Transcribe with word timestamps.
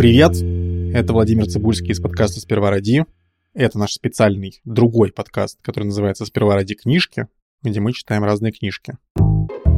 Привет, 0.00 0.34
это 0.94 1.12
Владимир 1.12 1.46
Цибульский 1.46 1.90
из 1.90 2.00
подкаста 2.00 2.40
«Сперва 2.40 2.70
ради». 2.70 3.04
Это 3.52 3.78
наш 3.78 3.92
специальный 3.92 4.58
другой 4.64 5.12
подкаст, 5.12 5.58
который 5.60 5.84
называется 5.84 6.24
«Сперва 6.24 6.54
ради 6.54 6.74
книжки», 6.74 7.26
где 7.62 7.80
мы 7.80 7.92
читаем 7.92 8.24
разные 8.24 8.50
книжки. 8.50 8.96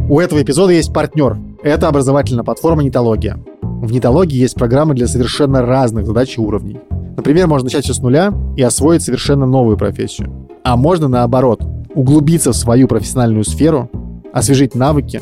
У 0.08 0.20
этого 0.20 0.40
эпизода 0.40 0.72
есть 0.74 0.92
партнер. 0.92 1.38
Это 1.64 1.88
образовательная 1.88 2.44
платформа 2.44 2.84
«Нитология». 2.84 3.44
В 3.62 3.90
«Нитологии» 3.90 4.38
есть 4.38 4.54
программы 4.54 4.94
для 4.94 5.08
совершенно 5.08 5.60
разных 5.60 6.06
задач 6.06 6.38
и 6.38 6.40
уровней. 6.40 6.78
Например, 7.16 7.48
можно 7.48 7.64
начать 7.64 7.82
все 7.82 7.92
с 7.92 7.98
нуля 7.98 8.32
и 8.56 8.62
освоить 8.62 9.02
совершенно 9.02 9.44
новую 9.44 9.76
профессию. 9.76 10.48
А 10.62 10.76
можно 10.76 11.08
наоборот, 11.08 11.64
углубиться 11.96 12.52
в 12.52 12.56
свою 12.56 12.86
профессиональную 12.86 13.42
сферу, 13.42 13.90
освежить 14.32 14.76
навыки 14.76 15.20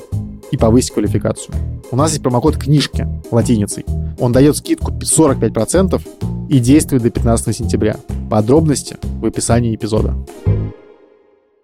и 0.51 0.59
повысить 0.59 0.91
квалификацию. 0.91 1.55
У 1.91 1.97
нас 1.97 2.11
есть 2.11 2.23
промокод 2.23 2.59
«Книжки» 2.59 3.09
латиницей. 3.31 3.87
Он 4.21 4.33
дает 4.33 4.55
скидку 4.55 4.93
45% 4.93 6.49
и 6.51 6.59
действует 6.59 7.03
до 7.03 7.11
15 7.11 7.57
сентября. 7.57 7.97
Подробности 8.31 8.99
в 9.03 9.25
описании 9.25 9.75
эпизода. 9.75 10.15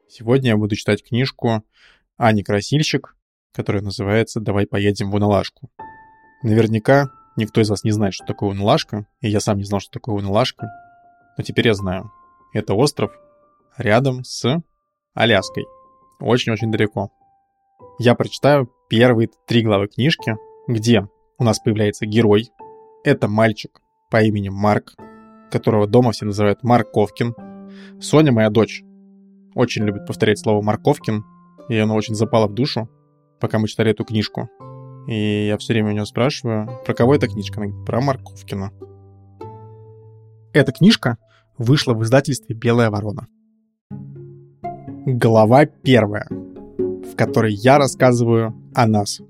Сегодня 0.08 0.50
я 0.50 0.56
буду 0.56 0.74
читать 0.74 1.04
книжку 1.06 1.62
Ани 2.16 2.42
Красильщик, 2.42 3.14
которая 3.52 3.82
называется 3.82 4.40
«Давай 4.40 4.66
поедем 4.66 5.10
в 5.10 5.14
Уналашку». 5.16 5.70
Наверняка 6.42 7.10
никто 7.36 7.60
из 7.60 7.68
вас 7.68 7.84
не 7.84 7.90
знает, 7.90 8.14
что 8.14 8.24
такое 8.24 8.50
Уналашка, 8.52 9.06
и 9.20 9.28
я 9.28 9.40
сам 9.40 9.58
не 9.58 9.64
знал, 9.64 9.80
что 9.80 9.90
такое 9.90 10.14
Уналашка, 10.14 10.66
но 11.36 11.44
теперь 11.44 11.66
я 11.66 11.74
знаю. 11.74 12.10
Это 12.54 12.72
остров 12.72 13.12
рядом 13.76 14.24
с 14.24 14.62
Аляской. 15.12 15.66
Очень-очень 16.20 16.72
далеко. 16.72 17.10
Я 17.98 18.14
прочитаю 18.14 18.72
первые 18.88 19.28
три 19.46 19.62
главы 19.62 19.88
книжки, 19.88 20.36
где 20.66 21.06
у 21.38 21.44
нас 21.44 21.58
появляется 21.58 22.06
герой. 22.06 22.50
Это 23.04 23.28
мальчик 23.28 23.80
по 24.10 24.22
имени 24.22 24.48
Марк, 24.48 24.94
которого 25.50 25.86
дома 25.86 26.12
все 26.12 26.24
называют 26.24 26.62
Марковкин. 26.62 27.34
Соня, 28.00 28.32
моя 28.32 28.50
дочь, 28.50 28.82
очень 29.54 29.84
любит 29.84 30.06
повторять 30.06 30.38
слово 30.38 30.62
Марковкин, 30.62 31.24
и 31.68 31.76
оно 31.76 31.94
очень 31.94 32.14
запало 32.14 32.46
в 32.46 32.54
душу, 32.54 32.88
пока 33.40 33.58
мы 33.58 33.68
читали 33.68 33.90
эту 33.90 34.04
книжку. 34.04 34.48
И 35.08 35.46
я 35.46 35.56
все 35.58 35.72
время 35.72 35.90
у 35.90 35.92
нее 35.92 36.06
спрашиваю, 36.06 36.68
про 36.84 36.94
кого 36.94 37.14
эта 37.14 37.28
книжка? 37.28 37.60
Она 37.60 37.66
говорит, 37.68 37.86
про 37.86 38.00
Марковкина. 38.00 38.72
Эта 40.52 40.72
книжка 40.72 41.18
вышла 41.58 41.94
в 41.94 42.02
издательстве 42.02 42.56
«Белая 42.56 42.90
ворона». 42.90 43.26
Глава 45.06 45.66
первая, 45.66 46.26
в 46.28 47.14
которой 47.14 47.54
я 47.54 47.78
рассказываю 47.78 48.54
о 48.74 48.86
нас. 48.86 49.20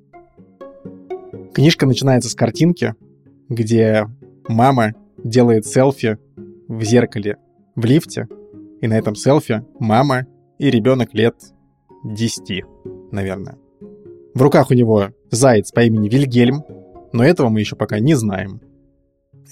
Книжка 1.56 1.86
начинается 1.86 2.28
с 2.28 2.34
картинки, 2.34 2.94
где 3.48 4.04
мама 4.46 4.92
делает 5.24 5.64
селфи 5.64 6.18
в 6.68 6.82
зеркале 6.82 7.38
в 7.74 7.86
лифте, 7.86 8.28
и 8.82 8.86
на 8.86 8.92
этом 8.92 9.14
селфи 9.14 9.64
мама 9.80 10.26
и 10.58 10.70
ребенок 10.70 11.14
лет 11.14 11.34
10, 12.04 12.62
наверное. 13.10 13.56
В 14.34 14.42
руках 14.42 14.70
у 14.70 14.74
него 14.74 15.12
заяц 15.30 15.72
по 15.72 15.80
имени 15.80 16.10
Вильгельм, 16.10 16.62
но 17.14 17.24
этого 17.24 17.48
мы 17.48 17.60
еще 17.60 17.74
пока 17.74 18.00
не 18.00 18.12
знаем. 18.12 18.60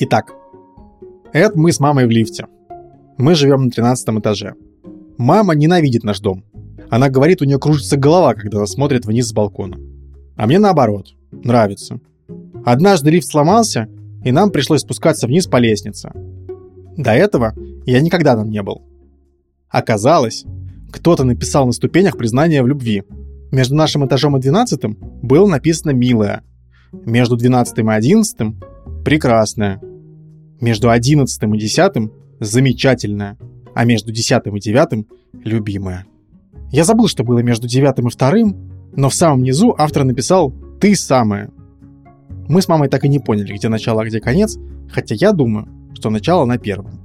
Итак, 0.01 0.35
это 1.33 1.59
мы 1.59 1.73
с 1.73 1.81
мамой 1.81 2.07
в 2.07 2.11
лифте. 2.11 2.49
Мы 3.17 3.35
живем 3.35 3.65
на 3.65 3.71
13 3.71 4.07
этаже. 4.19 4.57
Мама 5.17 5.55
ненавидит 5.55 6.05
наш 6.05 6.21
дом. 6.21 6.45
Она 6.91 7.09
говорит, 7.09 7.41
у 7.41 7.47
нее 7.47 7.59
кружится 7.59 7.97
голова, 7.97 8.35
когда 8.35 8.59
она 8.59 8.67
смотрит 8.67 9.07
вниз 9.07 9.29
с 9.29 9.33
балкона. 9.33 9.79
А 10.37 10.47
мне 10.47 10.59
наоборот, 10.59 11.15
нравится. 11.43 12.01
Однажды 12.65 13.11
лифт 13.11 13.29
сломался, 13.29 13.89
и 14.25 14.33
нам 14.33 14.51
пришлось 14.51 14.81
спускаться 14.81 15.27
вниз 15.27 15.47
по 15.47 15.59
лестнице. 15.59 16.13
До 16.97 17.13
этого 17.13 17.55
я 17.87 18.01
никогда 18.01 18.37
там 18.37 18.49
не 18.49 18.63
был. 18.63 18.83
Оказалось, 19.69 20.45
кто-то 20.93 21.25
написал 21.25 21.67
на 21.67 21.73
ступенях 21.73 22.17
признание 22.17 22.63
в 22.63 22.67
любви. 22.67 23.03
Между 23.51 23.75
нашим 23.75 24.07
этажом 24.07 24.37
и 24.37 24.41
двенадцатым 24.41 24.97
было 25.23 25.47
написано 25.47 25.91
«милая». 25.91 26.43
Между 26.93 27.37
двенадцатым 27.37 27.91
и 27.91 27.95
одиннадцатым– 27.95 28.61
«прекрасная». 29.05 29.81
Между 30.61 30.91
одиннадцатым 30.91 31.55
и 31.55 31.59
десятым– 31.59 32.13
«замечательная» 32.41 33.37
а 33.75 33.85
между 33.85 34.13
десятым 34.13 34.57
и 34.57 34.61
девятым— 34.61 35.07
любимая. 35.45 36.07
Я 36.71 36.85
забыл, 36.85 37.09
что 37.09 37.25
было 37.25 37.41
между 37.41 37.67
девятым 37.67 38.07
и 38.07 38.11
вторым, 38.11 38.71
но 38.97 39.09
в 39.09 39.15
самом 39.15 39.43
низу 39.43 39.75
автор 39.77 40.05
написал 40.05 40.55
«ты 40.81 40.95
самая». 40.97 41.51
Мы 42.49 42.61
с 42.61 42.69
мамой 42.69 42.89
так 42.89 43.05
и 43.05 43.09
не 43.09 43.19
поняли, 43.19 43.55
где 43.55 43.69
начало, 43.69 44.03
а 44.03 44.05
где 44.05 44.21
конец, 44.21 44.59
хотя 44.91 45.15
я 45.15 45.33
думаю, 45.33 45.69
что 45.95 46.11
начало 46.11 46.45
на 46.45 46.59
первом. 46.59 47.01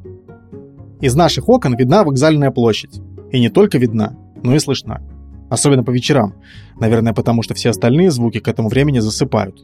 Из 1.00 1.16
наших 1.16 1.48
окон 1.48 1.78
видна 1.78 2.04
вокзальная 2.04 2.52
площадь. 2.52 3.00
И 3.32 3.40
не 3.40 3.50
только 3.50 3.78
видна, 3.78 4.18
но 4.44 4.56
и 4.56 4.60
слышна. 4.60 5.02
Особенно 5.50 5.84
по 5.84 5.92
вечерам. 5.92 6.36
Наверное, 6.80 7.14
потому 7.14 7.42
что 7.42 7.54
все 7.54 7.70
остальные 7.70 8.12
звуки 8.12 8.40
к 8.40 8.48
этому 8.48 8.68
времени 8.68 9.00
засыпают. 9.00 9.64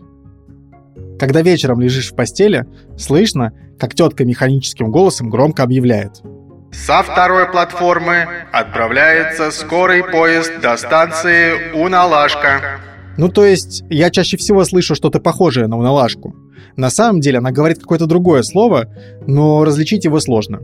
Когда 1.19 1.41
вечером 1.41 1.81
лежишь 1.81 2.11
в 2.11 2.15
постели, 2.15 2.65
слышно, 2.97 3.51
как 3.77 3.95
тетка 3.95 4.23
механическим 4.23 4.91
голосом 4.91 5.29
громко 5.29 5.63
объявляет– 5.63 6.21
со 6.75 7.01
второй 7.03 7.47
платформы 7.47 8.27
отправляется 8.51 9.49
скорый 9.51 10.03
поезд 10.03 10.59
до 10.61 10.75
станции 10.77 11.71
Уналашка. 11.73 12.79
Ну, 13.17 13.29
то 13.29 13.45
есть, 13.45 13.83
я 13.89 14.09
чаще 14.09 14.37
всего 14.37 14.63
слышу 14.65 14.95
что-то 14.95 15.19
похожее 15.19 15.67
на 15.67 15.77
уналашку. 15.77 16.35
На 16.75 16.89
самом 16.89 17.21
деле 17.21 17.37
она 17.37 17.51
говорит 17.51 17.79
какое-то 17.79 18.07
другое 18.07 18.43
слово, 18.43 18.89
но 19.25 19.63
различить 19.63 20.03
его 20.05 20.19
сложно. 20.19 20.59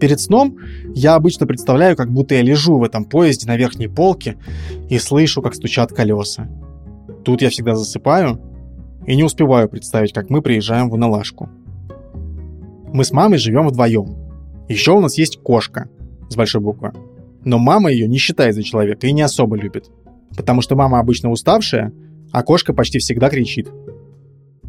Перед 0.00 0.20
сном 0.20 0.56
я 0.94 1.14
обычно 1.14 1.46
представляю, 1.46 1.96
как 1.96 2.10
будто 2.10 2.34
я 2.34 2.42
лежу 2.42 2.78
в 2.78 2.84
этом 2.84 3.04
поезде 3.04 3.46
на 3.46 3.56
верхней 3.56 3.88
полке 3.88 4.36
и 4.88 4.98
слышу, 4.98 5.42
как 5.42 5.54
стучат 5.54 5.92
колеса. 5.92 6.48
Тут 7.24 7.42
я 7.42 7.50
всегда 7.50 7.74
засыпаю 7.74 8.40
и 9.06 9.16
не 9.16 9.24
успеваю 9.24 9.68
представить, 9.68 10.12
как 10.12 10.30
мы 10.30 10.40
приезжаем 10.40 10.88
в 10.88 10.94
Уналашку. 10.94 11.50
Мы 12.92 13.04
с 13.04 13.10
мамой 13.10 13.38
живем 13.38 13.66
вдвоем. 13.66 14.16
Еще 14.68 14.92
у 14.92 15.00
нас 15.00 15.18
есть 15.18 15.42
кошка 15.42 15.88
с 16.30 16.36
большой 16.36 16.60
буквы. 16.60 16.92
Но 17.44 17.58
мама 17.58 17.90
ее 17.90 18.06
не 18.08 18.18
считает 18.18 18.54
за 18.54 18.62
человека 18.62 19.06
и 19.06 19.12
не 19.12 19.22
особо 19.22 19.56
любит. 19.56 19.90
Потому 20.38 20.62
что 20.62 20.74
мама 20.74 21.00
обычно 21.00 21.30
уставшая, 21.30 21.92
а 22.32 22.42
кошка 22.42 22.72
почти 22.72 22.98
всегда 22.98 23.28
кричит. 23.28 23.68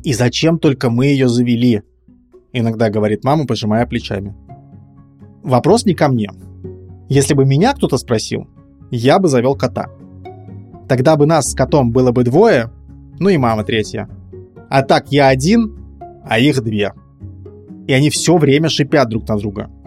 «И 0.03 0.13
зачем 0.13 0.59
только 0.59 0.89
мы 0.89 1.05
ее 1.05 1.29
завели?» 1.29 1.83
Иногда 2.51 2.89
говорит 2.89 3.23
мама, 3.23 3.45
пожимая 3.45 3.85
плечами. 3.85 4.35
Вопрос 5.43 5.85
не 5.85 5.93
ко 5.93 6.09
мне. 6.09 6.29
Если 7.07 7.33
бы 7.33 7.45
меня 7.45 7.73
кто-то 7.73 7.97
спросил, 7.97 8.47
я 8.91 9.19
бы 9.19 9.29
завел 9.29 9.55
кота. 9.55 9.89
Тогда 10.89 11.15
бы 11.15 11.25
нас 11.25 11.51
с 11.51 11.55
котом 11.55 11.91
было 11.91 12.11
бы 12.11 12.23
двое, 12.23 12.71
ну 13.19 13.29
и 13.29 13.37
мама 13.37 13.63
третья. 13.63 14.09
А 14.69 14.81
так 14.81 15.11
я 15.11 15.27
один, 15.29 15.77
а 16.25 16.39
их 16.39 16.61
две. 16.63 16.91
И 17.87 17.93
они 17.93 18.09
все 18.09 18.37
время 18.37 18.67
шипят 18.67 19.07
друг 19.09 19.27
на 19.29 19.37
друга– 19.37 19.69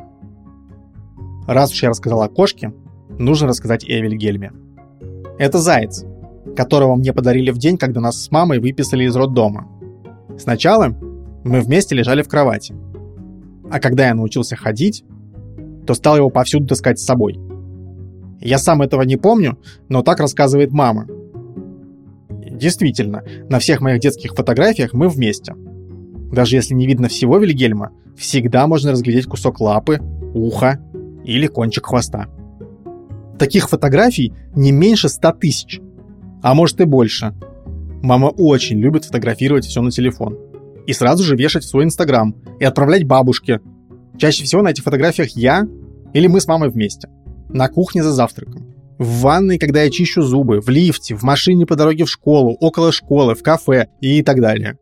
Раз 1.47 1.73
уж 1.73 1.83
я 1.83 1.89
рассказал 1.89 2.23
о 2.23 2.29
кошке, 2.29 2.73
нужно 3.19 3.49
рассказать 3.49 3.85
и 3.85 3.93
о 3.93 4.01
Вильгельме. 4.01 4.53
Это 5.39 5.59
заяц, 5.59 6.05
которого 6.57 6.95
мне 6.97 7.13
подарили 7.13 7.51
в 7.51 7.59
день, 7.59 7.79
когда 7.79 8.01
нас 8.01 8.23
с 8.23 8.31
мамой 8.31 8.59
выписали 8.59 9.05
из 9.05 9.17
роддома. 9.17 9.69
Сначала 10.39 10.95
мы 11.45 11.61
вместе 11.61 11.95
лежали 11.95 12.23
в 12.23 12.29
кровати. 12.29 12.75
А 13.71 13.81
когда 13.81 14.09
я 14.09 14.15
научился 14.15 14.57
ходить, 14.57 15.05
то 15.87 15.95
стал 15.95 16.17
его 16.17 16.31
повсюду 16.31 16.67
таскать 16.67 16.99
с 16.99 17.05
собой. 17.05 17.41
Я 18.41 18.59
сам 18.59 18.83
этого 18.83 19.03
не 19.03 19.17
помню, 19.17 19.59
но 19.89 20.03
так 20.03 20.21
рассказывает 20.21 20.73
мама. 20.73 21.07
Действительно, 22.29 23.23
на 23.49 23.59
всех 23.59 23.81
моих 23.81 24.01
детских 24.01 24.35
фотографиях 24.35 24.93
мы 24.93 25.09
вместе. 25.09 25.55
Даже 26.33 26.57
если 26.57 26.75
не 26.75 26.87
видно 26.87 27.09
всего 27.09 27.39
Вильгельма, 27.39 27.93
всегда 28.17 28.67
можно 28.67 28.93
разглядеть 28.93 29.27
кусок 29.27 29.61
лапы, 29.61 30.01
уха 30.35 30.81
или 31.25 31.47
кончик 31.47 31.87
хвоста. 31.87 32.29
Таких 33.39 33.69
фотографий 33.69 34.33
не 34.55 34.73
меньше 34.73 35.09
100 35.09 35.33
тысяч, 35.33 35.81
а 36.43 36.55
может 36.55 36.81
и 36.81 36.85
больше. 36.85 37.35
Мама 38.03 38.27
очень 38.27 38.79
любит 38.79 39.05
фотографировать 39.05 39.65
все 39.65 39.81
на 39.81 39.91
телефон. 39.91 40.37
И 40.87 40.93
сразу 40.93 41.23
же 41.23 41.37
вешать 41.37 41.63
в 41.63 41.69
свой 41.69 41.85
инстаграм 41.85 42.35
и 42.59 42.65
отправлять 42.65 43.05
бабушке. 43.05 43.61
Чаще 44.19 44.45
всего 44.45 44.63
на 44.63 44.69
этих 44.69 44.83
фотографиях 44.83 45.31
я 45.31 45.67
или 46.13 46.27
мы 46.27 46.41
с 46.41 46.49
мамой 46.49 46.71
вместе. 46.71 47.09
На 47.49 47.69
кухне 47.69 48.03
за 48.03 48.13
завтраком. 48.13 48.75
В 48.99 49.21
ванной, 49.21 49.59
когда 49.59 49.83
я 49.83 49.91
чищу 49.91 50.23
зубы, 50.23 50.61
в 50.61 50.69
лифте, 50.69 51.15
в 51.15 51.23
машине 51.23 51.67
по 51.67 51.77
дороге 51.77 52.05
в 52.05 52.11
школу, 52.11 52.57
около 52.61 52.93
школы, 52.93 53.35
в 53.35 53.43
кафе 53.43 53.89
и 54.01 54.23
так 54.23 54.41
далее. 54.41 54.79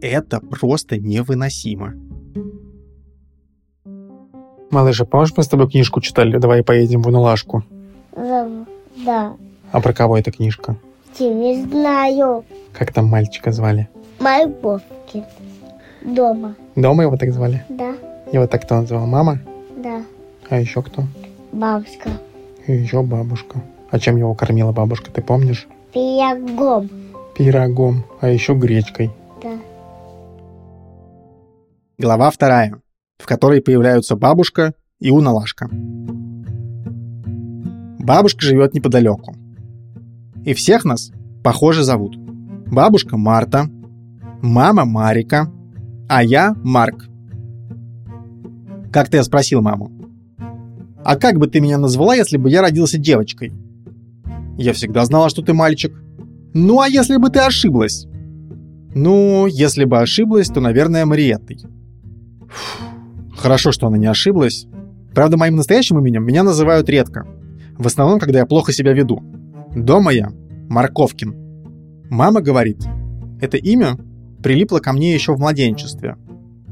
Это 0.00 0.40
просто 0.40 0.98
невыносимо. 0.98 1.94
Малыша, 4.70 5.04
помнишь, 5.04 5.32
мы 5.36 5.42
с 5.42 5.48
тобой 5.48 5.70
книжку 5.70 6.00
читали 6.00 6.38
«Давай 6.38 6.62
поедем 6.62 7.02
в 7.02 7.08
Уналашку»? 7.08 7.64
Да. 8.16 9.36
А 9.72 9.80
про 9.80 9.92
кого 9.92 10.18
эта 10.18 10.30
книжка? 10.30 10.76
Я 11.18 11.32
не 11.32 11.62
знаю. 11.62 12.44
Как 12.72 12.92
там 12.92 13.06
мальчика 13.06 13.52
звали? 13.52 13.88
Марковкин. 14.20 15.24
Дома. 16.02 16.54
Дома 16.74 17.02
его 17.02 17.16
так 17.16 17.32
звали? 17.32 17.64
Да. 17.68 17.94
Его 18.32 18.46
так 18.46 18.62
кто 18.62 18.76
называл? 18.76 19.06
Мама? 19.06 19.38
Да. 19.76 20.02
А 20.48 20.60
еще 20.60 20.82
кто? 20.82 21.04
Бабушка. 21.52 22.10
И 22.66 22.72
еще 22.72 23.02
бабушка. 23.02 23.60
А 23.90 23.98
чем 23.98 24.16
его 24.16 24.34
кормила 24.34 24.72
бабушка, 24.72 25.10
ты 25.10 25.22
помнишь? 25.22 25.68
Пирогом. 25.92 26.90
Пирогом, 27.36 28.04
а 28.20 28.28
еще 28.28 28.54
гречкой. 28.54 29.10
Да. 29.42 29.52
Глава 31.98 32.30
вторая, 32.30 32.80
в 33.18 33.26
которой 33.26 33.62
появляются 33.62 34.16
бабушка 34.16 34.74
и 35.00 35.10
уналашка. 35.10 35.68
Бабушка 38.06 38.46
живет 38.46 38.72
неподалеку. 38.72 39.34
И 40.44 40.54
всех 40.54 40.84
нас, 40.84 41.10
похоже, 41.42 41.82
зовут. 41.82 42.16
Бабушка 42.70 43.16
Марта, 43.16 43.68
мама 44.42 44.84
Марика, 44.84 45.52
а 46.08 46.22
я 46.22 46.54
Марк. 46.62 47.08
Как-то 48.92 49.16
я 49.16 49.24
спросил 49.24 49.60
маму, 49.60 49.90
а 51.04 51.16
как 51.16 51.38
бы 51.38 51.48
ты 51.48 51.58
меня 51.58 51.78
назвала, 51.78 52.14
если 52.14 52.36
бы 52.36 52.48
я 52.48 52.62
родился 52.62 52.96
девочкой? 52.96 53.52
Я 54.56 54.72
всегда 54.72 55.04
знала, 55.04 55.28
что 55.28 55.42
ты 55.42 55.52
мальчик. 55.52 55.92
Ну, 56.54 56.80
а 56.80 56.88
если 56.88 57.16
бы 57.16 57.28
ты 57.28 57.40
ошиблась? 57.40 58.06
Ну, 58.94 59.48
если 59.48 59.84
бы 59.84 59.98
ошиблась, 59.98 60.46
то, 60.46 60.60
наверное, 60.60 61.06
Мариеттой. 61.06 61.58
Фу, 62.48 62.84
Хорошо, 63.36 63.72
что 63.72 63.88
она 63.88 63.98
не 63.98 64.06
ошиблась. 64.06 64.68
Правда, 65.12 65.36
моим 65.36 65.56
настоящим 65.56 65.98
именем 65.98 66.24
меня 66.24 66.44
называют 66.44 66.88
редко. 66.88 67.26
В 67.78 67.86
основном, 67.86 68.18
когда 68.18 68.40
я 68.40 68.46
плохо 68.46 68.72
себя 68.72 68.92
веду. 68.92 69.22
Дома 69.74 70.12
я 70.12 70.30
Марковкин. 70.68 71.34
Мама 72.10 72.40
говорит, 72.40 72.84
это 73.40 73.56
имя 73.56 73.96
прилипло 74.42 74.78
ко 74.78 74.92
мне 74.92 75.12
еще 75.14 75.34
в 75.34 75.40
младенчестве, 75.40 76.16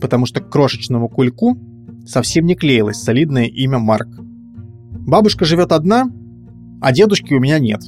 потому 0.01 0.27
что 0.27 0.41
к 0.41 0.51
крошечному 0.51 1.09
кульку 1.09 1.59
совсем 2.07 2.47
не 2.47 2.55
клеилось 2.55 3.03
солидное 3.03 3.47
имя 3.47 3.79
Марк. 3.79 4.09
Бабушка 5.07 5.45
живет 5.45 5.73
одна, 5.73 6.11
а 6.81 6.93
дедушки 6.93 7.35
у 7.35 7.41
меня 7.41 7.59
нет. 7.59 7.83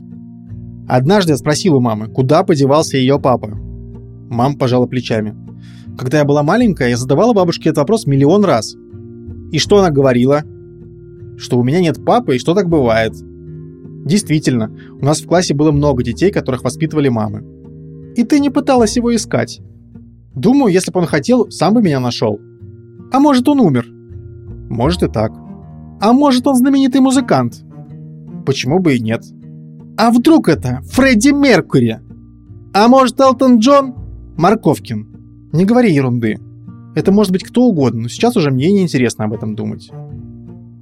Однажды 0.88 1.32
я 1.32 1.36
спросил 1.36 1.76
у 1.76 1.80
мамы, 1.80 2.08
куда 2.08 2.44
подевался 2.44 2.96
ее 2.96 3.18
папа. 3.18 3.48
Мама 4.28 4.56
пожала 4.56 4.86
плечами. 4.86 5.34
Когда 5.96 6.18
я 6.18 6.24
была 6.24 6.42
маленькая, 6.42 6.90
я 6.90 6.96
задавала 6.96 7.32
бабушке 7.32 7.70
этот 7.70 7.78
вопрос 7.78 8.06
миллион 8.06 8.44
раз. 8.44 8.76
И 9.50 9.58
что 9.58 9.78
она 9.78 9.90
говорила? 9.90 10.42
Что 11.36 11.58
у 11.58 11.64
меня 11.64 11.80
нет 11.80 12.04
папы 12.04 12.36
и 12.36 12.38
что 12.38 12.54
так 12.54 12.68
бывает. 12.68 13.12
Действительно, 14.04 14.70
у 15.00 15.04
нас 15.04 15.20
в 15.20 15.26
классе 15.26 15.54
было 15.54 15.72
много 15.72 16.02
детей, 16.02 16.30
которых 16.30 16.62
воспитывали 16.62 17.08
мамы. 17.08 17.44
И 18.14 18.24
ты 18.24 18.38
не 18.38 18.50
пыталась 18.50 18.96
его 18.96 19.14
искать. 19.14 19.60
Думаю, 20.34 20.72
если 20.72 20.92
бы 20.92 21.00
он 21.00 21.06
хотел, 21.06 21.50
сам 21.50 21.74
бы 21.74 21.82
меня 21.82 21.98
нашел. 21.98 22.38
А 23.12 23.18
может, 23.18 23.48
он 23.48 23.60
умер? 23.60 23.86
Может 24.70 25.02
и 25.02 25.08
так. 25.08 25.32
А 26.00 26.12
может, 26.12 26.46
он 26.46 26.56
знаменитый 26.56 27.00
музыкант? 27.00 27.64
Почему 28.44 28.78
бы 28.78 28.94
и 28.96 29.00
нет? 29.00 29.22
А 29.96 30.10
вдруг 30.10 30.48
это 30.48 30.82
Фредди 30.92 31.30
Меркури? 31.30 32.00
А 32.74 32.88
может, 32.88 33.18
Элтон 33.20 33.58
Джон? 33.58 33.94
Марковкин. 34.36 35.50
Не 35.52 35.64
говори 35.64 35.92
ерунды. 35.92 36.38
Это 36.94 37.12
может 37.12 37.32
быть 37.32 37.42
кто 37.42 37.64
угодно, 37.64 38.02
но 38.02 38.08
сейчас 38.08 38.36
уже 38.36 38.50
мне 38.50 38.70
неинтересно 38.70 39.24
об 39.24 39.32
этом 39.32 39.54
думать. 39.54 39.90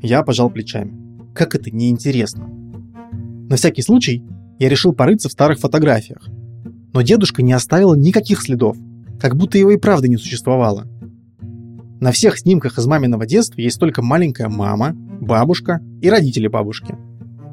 Я 0.04 0.22
пожал 0.22 0.50
плечами. 0.50 0.92
Как 1.34 1.54
это 1.54 1.70
неинтересно? 1.70 2.46
На 3.48 3.56
всякий 3.56 3.80
случай 3.80 4.22
я 4.58 4.68
решил 4.68 4.92
порыться 4.92 5.30
в 5.30 5.32
старых 5.32 5.58
фотографиях. 5.58 6.28
Но 6.92 7.00
дедушка 7.00 7.42
не 7.42 7.54
оставил 7.54 7.94
никаких 7.94 8.42
следов, 8.42 8.76
как 9.18 9.34
будто 9.34 9.56
его 9.56 9.70
и 9.70 9.78
правда 9.78 10.06
не 10.06 10.18
существовало. 10.18 10.86
На 12.02 12.12
всех 12.12 12.38
снимках 12.38 12.76
из 12.76 12.84
маминого 12.84 13.24
детства 13.24 13.62
есть 13.62 13.80
только 13.80 14.02
маленькая 14.02 14.50
мама, 14.50 14.92
бабушка 14.94 15.80
и 16.02 16.10
родители 16.10 16.48
бабушки. 16.48 16.94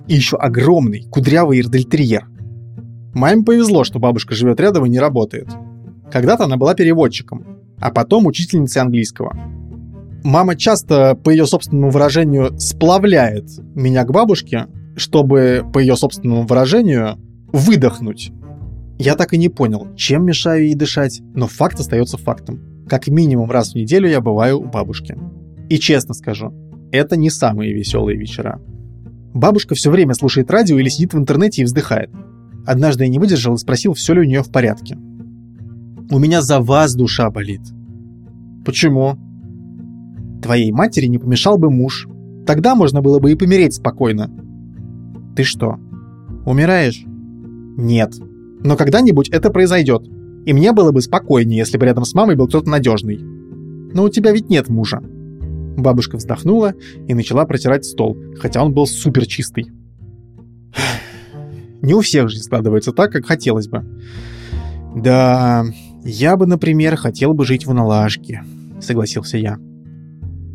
И 0.10 0.16
еще 0.16 0.36
огромный, 0.36 1.08
кудрявый 1.10 1.62
ирдельтерьер. 1.62 2.28
Маме 3.14 3.46
повезло, 3.46 3.86
что 3.86 4.00
бабушка 4.00 4.36
живет 4.36 4.60
рядом 4.60 4.86
и 4.86 4.90
не 4.90 5.00
работает. 5.00 5.48
Когда-то 6.12 6.44
она 6.44 6.58
была 6.58 6.76
переводчиком, 6.76 7.46
а 7.80 7.92
потом 7.92 8.26
учительницей 8.26 8.82
английского. 8.82 9.61
Мама 10.24 10.56
часто, 10.56 11.16
по 11.16 11.30
ее 11.30 11.48
собственному 11.48 11.90
выражению, 11.90 12.58
сплавляет 12.60 13.46
меня 13.76 14.04
к 14.04 14.12
бабушке, 14.12 14.68
чтобы, 14.96 15.66
по 15.74 15.80
ее 15.80 15.96
собственному 15.96 16.44
выражению, 16.44 17.18
выдохнуть. 17.52 18.32
Я 19.00 19.16
так 19.16 19.34
и 19.34 19.38
не 19.38 19.50
понял, 19.50 19.88
чем 19.96 20.26
мешаю 20.26 20.66
ей 20.66 20.76
дышать, 20.76 21.22
но 21.34 21.48
факт 21.48 21.80
остается 21.80 22.18
фактом. 22.18 22.86
Как 22.88 23.08
минимум 23.08 23.50
раз 23.50 23.72
в 23.72 23.76
неделю 23.76 24.08
я 24.08 24.22
бываю 24.22 24.60
у 24.60 24.66
бабушки. 24.66 25.18
И 25.70 25.80
честно 25.80 26.14
скажу, 26.14 26.54
это 26.92 27.16
не 27.16 27.30
самые 27.30 27.74
веселые 27.74 28.18
вечера. 28.18 28.62
Бабушка 29.34 29.74
все 29.76 29.90
время 29.90 30.14
слушает 30.14 30.52
радио 30.52 30.78
или 30.78 30.90
сидит 30.90 31.14
в 31.14 31.18
интернете 31.18 31.62
и 31.62 31.66
вздыхает. 31.66 32.12
Однажды 32.68 33.06
я 33.06 33.10
не 33.10 33.18
выдержал 33.18 33.56
и 33.56 33.58
спросил, 33.58 33.94
все 33.94 34.14
ли 34.14 34.20
у 34.20 34.26
нее 34.26 34.44
в 34.44 34.52
порядке. 34.52 34.98
У 36.12 36.20
меня 36.20 36.42
за 36.42 36.60
вас 36.60 36.94
душа 36.94 37.30
болит. 37.32 37.62
Почему? 38.66 39.18
Твоей 40.42 40.72
матери 40.72 41.06
не 41.06 41.18
помешал 41.18 41.58
бы 41.58 41.70
муж. 41.70 42.08
Тогда 42.46 42.76
можно 42.76 43.02
было 43.02 43.20
бы 43.20 43.32
и 43.32 43.36
помереть 43.36 43.76
спокойно. 43.76 44.30
Ты 45.36 45.44
что, 45.44 45.78
умираешь? 46.46 47.04
Нет. 47.78 48.14
Но 48.64 48.76
когда-нибудь 48.76 49.30
это 49.30 49.50
произойдет. 49.50 50.04
И 50.46 50.54
мне 50.54 50.72
было 50.72 50.92
бы 50.92 51.02
спокойнее, 51.02 51.60
если 51.60 51.78
бы 51.78 51.86
рядом 51.86 52.06
с 52.06 52.14
мамой 52.14 52.36
был 52.36 52.48
кто-то 52.48 52.70
надежный. 52.70 53.20
Но 53.20 54.04
у 54.04 54.10
тебя 54.10 54.32
ведь 54.32 54.50
нет 54.50 54.70
мужа. 54.70 55.02
Бабушка 55.78 56.18
вздохнула 56.18 56.74
и 57.08 57.14
начала 57.14 57.46
протирать 57.46 57.86
стол, 57.86 58.18
хотя 58.40 58.64
он 58.64 58.74
был 58.74 58.88
супер 58.88 59.26
чистый. 59.26 59.68
Не 61.82 61.94
у 61.94 62.02
всех 62.02 62.30
жизнь 62.30 62.44
складывается 62.44 62.92
так, 62.92 63.12
как 63.12 63.26
хотелось 63.26 63.68
бы. 63.68 63.84
Да, 64.96 65.66
я 66.04 66.36
бы, 66.36 66.46
например, 66.46 66.96
хотел 66.96 67.34
бы 67.34 67.46
жить 67.46 67.66
в 67.66 67.70
Уналашке, 67.70 68.44
согласился 68.82 69.38
я. 69.38 69.58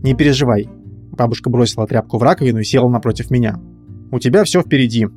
Не 0.06 0.14
переживай. 0.14 0.68
Бабушка 1.10 1.50
бросила 1.50 1.84
тряпку 1.84 2.18
в 2.18 2.22
раковину 2.22 2.60
и 2.60 2.64
села 2.64 2.88
напротив 2.88 3.28
меня. 3.28 3.58
У 4.12 4.20
тебя 4.20 4.44
все 4.44 4.62
впереди. 4.62 5.08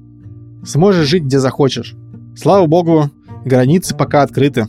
Сможешь 0.66 1.08
жить 1.08 1.26
где 1.26 1.38
захочешь. 1.38 1.96
Слава 2.36 2.66
богу, 2.66 3.12
границы 3.46 3.96
пока 3.96 4.24
открыты. 4.24 4.66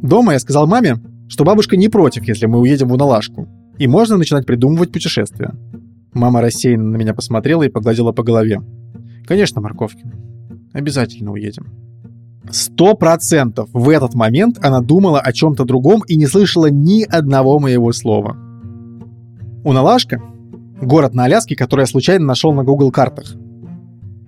Дома 0.00 0.32
я 0.32 0.38
сказал 0.38 0.66
маме, 0.66 1.02
что 1.28 1.44
бабушка 1.44 1.76
не 1.76 1.90
против, 1.90 2.26
если 2.26 2.46
мы 2.46 2.60
уедем 2.60 2.88
в 2.88 2.94
Уналашку, 2.94 3.46
и 3.76 3.86
можно 3.86 4.16
начинать 4.16 4.46
придумывать 4.46 4.90
путешествия. 4.90 5.52
Мама 6.14 6.40
рассеянно 6.40 6.84
на 6.84 6.96
меня 6.96 7.12
посмотрела 7.12 7.64
и 7.64 7.68
погладила 7.68 8.12
по 8.12 8.22
голове. 8.22 8.62
Конечно, 9.26 9.60
Марковкин. 9.60 10.14
Обязательно 10.72 11.32
уедем. 11.32 11.66
Сто 12.50 12.94
процентов 12.94 13.68
в 13.74 13.90
этот 13.90 14.14
момент 14.14 14.58
она 14.62 14.80
думала 14.80 15.20
о 15.20 15.30
чем-то 15.34 15.66
другом 15.66 16.04
и 16.08 16.16
не 16.16 16.26
слышала 16.26 16.70
ни 16.70 17.02
одного 17.02 17.58
моего 17.58 17.92
слова. 17.92 18.49
Уналашка— 19.62 20.22
город 20.80 21.14
на 21.14 21.24
Аляске, 21.24 21.54
который 21.54 21.82
я 21.82 21.86
случайно 21.86 22.24
нашел 22.24 22.52
на 22.54 22.64
Google 22.64 22.90
картах. 22.90 23.34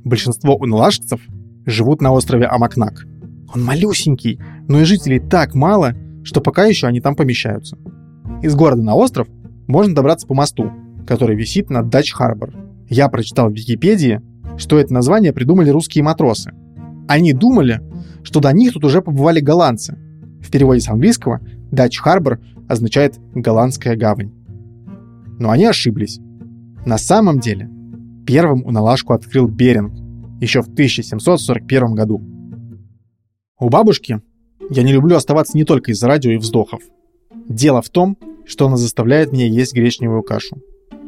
Большинство 0.04 0.56
уналашцев 0.56 1.20
живут 1.64 2.02
на 2.02 2.12
острове 2.12 2.44
Амакнак. 2.44 3.06
Он 3.54 3.64
малюсенький, 3.64 4.38
но 4.68 4.80
и 4.80 4.84
жителей 4.84 5.20
так 5.20 5.54
мало, 5.54 5.94
что 6.22 6.42
пока 6.42 6.66
еще 6.66 6.86
они 6.86 7.00
там 7.00 7.16
помещаются. 7.16 7.78
Из 8.42 8.54
города 8.54 8.82
на 8.82 8.94
остров 8.94 9.26
можно 9.68 9.94
добраться 9.94 10.26
по 10.26 10.34
мосту, 10.34 10.70
который 11.06 11.34
висит 11.34 11.70
над 11.70 11.88
Дач-Харбор. 11.88 12.52
Я 12.90 13.08
прочитал 13.08 13.48
в 13.48 13.54
Википедии, 13.54 14.20
что 14.58 14.78
это 14.78 14.92
название 14.92 15.32
придумали 15.32 15.70
русские 15.70 16.04
матросы. 16.04 16.52
Они 17.08 17.32
думали, 17.32 17.80
что 18.22 18.40
до 18.40 18.52
них 18.52 18.74
тут 18.74 18.84
уже 18.84 19.00
побывали 19.00 19.40
голландцы. 19.40 19.96
В 20.42 20.50
переводе 20.50 20.80
с 20.80 20.90
английского 20.90 21.40
Дач-Харбор 21.70 22.38
означает 22.68 23.18
«голландская 23.34 23.96
гавань». 23.96 24.32
Но 25.42 25.50
они 25.50 25.64
ошиблись. 25.64 26.20
На 26.86 26.98
самом 26.98 27.40
деле, 27.40 27.68
первым 28.24 28.64
уналашку 28.64 29.12
открыл 29.12 29.48
Беринг 29.48 29.92
еще 30.40 30.62
в 30.62 30.68
1741 30.68 31.94
году. 31.96 32.22
У 33.58 33.68
бабушки 33.68 34.22
я 34.70 34.84
не 34.84 34.92
люблю 34.92 35.16
оставаться 35.16 35.56
не 35.56 35.64
только 35.64 35.90
из-за 35.90 36.06
радио 36.06 36.30
и 36.30 36.36
вздохов. 36.36 36.80
Дело 37.48 37.82
в 37.82 37.88
том, 37.88 38.16
что 38.46 38.68
она 38.68 38.76
заставляет 38.76 39.32
меня 39.32 39.46
есть 39.46 39.74
гречневую 39.74 40.22
кашу. 40.22 40.58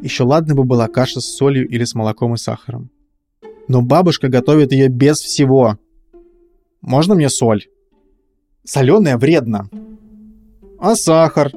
Еще 0.01 0.25
ладно 0.25 0.53
бы 0.53 0.65
была 0.65 0.89
каша 0.89 1.21
с 1.21 1.37
солью 1.37 1.65
или 1.65 1.85
с 1.85 1.95
молоком 1.95 2.33
и 2.33 2.37
сахаром. 2.37 2.89
Но 3.69 3.83
бабушка 3.83 4.27
готовит 4.27 4.73
ее 4.73 4.89
без 4.89 5.21
всего. 5.21 5.79
Можно 6.81 7.15
мне 7.15 7.29
соль? 7.29 7.67
Соленая 8.65 9.17
вредно. 9.17 9.69
А 10.77 10.95
сахар? 10.95 11.53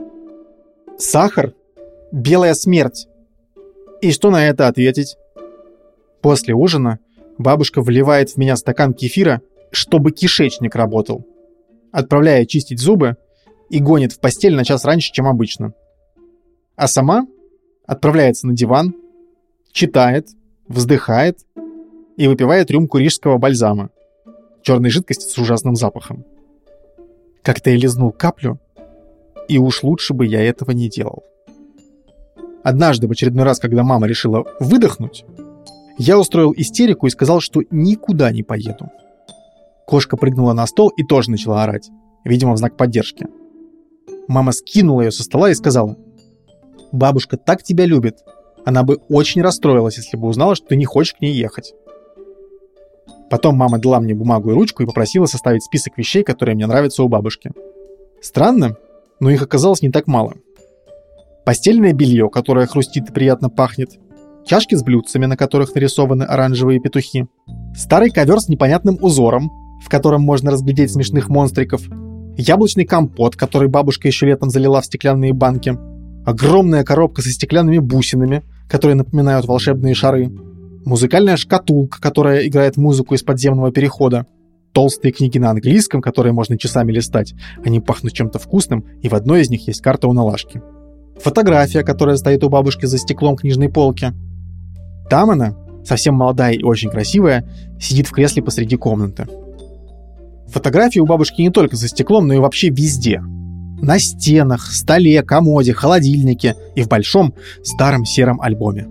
Сахар? 0.97 1.55
Белая 2.12 2.55
смерть. 2.55 3.07
И 4.00 4.12
что 4.12 4.31
на 4.31 4.49
это 4.49 4.67
ответить? 4.67 5.17
После 6.23 6.55
ужина 6.55 6.99
бабушка 7.37 7.83
вливает 7.83 8.31
в 8.31 8.37
меня 8.37 8.57
стакан 8.57 8.95
кефира, 8.95 9.43
чтобы 9.71 10.12
кишечник 10.12 10.75
работал. 10.75 11.27
Отправляя 11.93 12.47
чистить 12.47 12.81
зубы, 12.81 13.17
и 13.71 13.81
гонит 13.81 14.12
в 14.12 14.21
постель 14.21 14.55
на 14.55 14.65
час 14.65 14.85
раньше, 14.85 15.12
чем 15.12 15.27
обычно. 15.27 15.75
А 16.77 16.88
сама 16.88 17.27
отправляется 17.87 18.47
на 18.47 18.55
диван, 18.55 18.95
читает, 19.73 20.29
вздыхает 20.69 21.41
и 22.17 22.29
выпивает 22.29 22.71
рюмку 22.71 22.99
рижского 22.99 23.38
бальзама, 23.38 23.91
черной 24.62 24.91
жидкости 24.91 25.25
с 25.25 25.38
ужасным 25.38 25.77
запахом. 25.77 26.25
Как-то 27.43 27.71
я 27.71 27.77
лизнул 27.77 28.11
каплю, 28.11 28.59
и 29.49 29.59
уж 29.59 29.83
лучше 29.83 30.15
бы 30.15 30.27
я 30.27 30.43
этого 30.43 30.71
не 30.71 30.88
делал. 30.88 31.25
Однажды, 32.62 33.07
в 33.07 33.11
очередной 33.11 33.45
раз, 33.45 33.59
когда 33.59 33.83
мама 33.83 34.07
решила 34.07 34.45
выдохнуть, 34.61 35.25
я 35.97 36.19
устроил 36.19 36.53
истерику 36.57 37.07
и 37.07 37.11
сказал, 37.11 37.41
что 37.41 37.62
никуда 37.71 38.31
не 38.31 38.43
поеду. 38.43 38.91
Кошка 39.87 40.17
прыгнула 40.17 40.53
на 40.53 40.67
стол 40.67 40.91
и 40.91 41.03
тоже 41.03 41.31
начала 41.31 41.65
орать, 41.65 41.91
видимо, 42.25 42.53
в 42.53 42.59
знак 42.59 42.77
поддержки. 42.77 43.27
Мама 44.29 44.53
скинула 44.53 45.03
ее 45.03 45.11
со 45.11 45.23
стола 45.23 45.50
и 45.50 45.55
сказала, 45.55 45.97
«Бабушка 46.93 47.37
так 47.37 47.62
тебя 47.62 47.87
любит. 47.87 48.19
Она 48.65 48.83
бы 48.83 48.97
очень 49.09 49.41
расстроилась, 49.41 49.97
если 49.97 50.17
бы 50.17 50.29
узнала, 50.29 50.55
что 50.55 50.69
ты 50.69 50.77
не 50.77 50.85
хочешь 50.85 51.15
к 51.15 51.21
ней 51.21 51.35
ехать». 51.35 51.75
Потом 53.31 53.57
мама 53.57 53.79
дала 53.79 54.00
мне 54.00 54.15
бумагу 54.15 54.50
и 54.50 54.55
ручку 54.55 54.83
и 54.83 54.87
попросила 54.87 55.27
составить 55.27 55.65
список 55.65 55.99
вещей, 55.99 56.23
которые 56.23 56.55
мне 56.55 56.67
нравятся 56.67 57.03
у 57.03 57.09
бабушки. 57.09 57.53
Странно, 58.21 58.77
но 59.21 59.31
их 59.31 59.43
оказалось 59.43 59.83
не 59.83 59.91
так 59.91 60.07
мало. 60.07 60.35
Постельное 61.49 61.95
белье, 61.95 62.28
которое 62.28 62.67
хрустит 62.67 63.09
и 63.09 63.11
приятно 63.11 63.49
пахнет. 63.49 63.93
Чашки 64.45 64.75
с 64.75 64.83
блюдцами, 64.83 65.25
на 65.25 65.35
которых 65.35 65.75
нарисованы 65.75 66.25
оранжевые 66.25 66.78
петухи. 66.78 67.25
Старый 67.75 68.11
ковер 68.11 68.38
с 68.40 68.50
непонятным 68.50 68.99
узором, 69.00 69.50
в 69.83 69.88
котором 69.88 70.21
можно 70.21 70.50
разглядеть 70.50 70.93
смешных 70.93 71.31
монстриков. 71.31 71.81
Яблочный 72.37 72.85
компот, 72.85 73.35
который 73.35 73.69
бабушка 73.69 74.09
еще 74.09 74.26
летом 74.26 74.50
залила 74.50 74.83
в 74.83 74.85
стеклянные 74.85 75.33
банки. 75.33 75.75
Огромная 76.26 76.85
коробка 76.85 77.23
со 77.23 77.31
стеклянными 77.31 77.78
бусинами, 77.78 78.43
которые 78.69 78.97
напоминают 78.97 79.47
волшебные 79.47 79.95
шары. 79.95 80.31
Музыкальная 80.85 81.38
шкатулка, 81.38 81.99
которая 81.99 82.47
играет 82.47 82.76
музыку 82.76 83.14
из 83.14 83.23
подземного 83.23 83.73
перехода 83.73 84.26
толстые 84.75 85.12
книги 85.12 85.38
на 85.38 85.49
английском, 85.49 86.02
которые 86.02 86.35
можно 86.35 86.59
часами 86.59 86.93
листать. 86.93 87.33
Они 87.64 87.81
пахнут 87.81 88.12
чем-то 88.12 88.38
вкусным, 88.38 88.85
и 89.00 89.09
в 89.09 89.14
одной 89.14 89.40
из 89.40 89.49
них 89.49 89.67
есть 89.67 89.81
карта 89.81 90.09
у 90.09 90.12
Налашки. 90.12 90.61
Фотография, 91.21 91.83
которая 91.83 92.17
стоит 92.17 92.45
у 92.45 92.49
бабушки 92.49 92.87
за 92.87 92.99
стеклом 92.99 93.37
книжной 93.37 93.69
полки. 93.69 94.13
Там 95.11 95.31
она, 95.31 95.57
совсем 95.85 96.15
молодая 96.15 96.55
и 96.55 96.63
очень 96.63 96.91
красивая, 96.91 97.45
сидит 97.81 98.07
в 98.07 98.13
кресле 98.13 98.43
посреди 98.43 98.77
комнаты. 98.77 99.27
Фотографии 100.49 101.01
у 101.01 101.07
бабушки 101.07 101.43
не 101.43 101.51
только 101.51 101.77
за 101.77 101.89
стеклом, 101.89 102.27
но 102.27 102.35
и 102.35 102.39
вообще 102.39 102.71
везде. 102.71 103.21
На 103.81 103.99
стенах, 103.99 104.67
столе, 104.73 105.23
комоде, 105.23 105.73
холодильнике 105.73 106.57
и 106.75 106.83
в 106.83 106.89
большом 106.89 107.35
старом 107.63 108.05
сером 108.05 108.41
альбоме. 108.41 108.89